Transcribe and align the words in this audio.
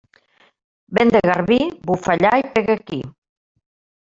Vent 0.99 1.11
de 1.15 1.21
garbí, 1.31 1.59
bufa 1.91 2.11
allà 2.15 2.33
i 2.45 2.49
pega 2.57 2.79
aquí. 2.81 3.01